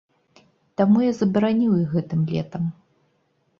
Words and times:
Таму 0.81 0.97
я 1.03 1.11
забараніў 1.19 1.77
іх 1.83 1.93
гэтым 1.99 2.27
летам. 2.35 2.63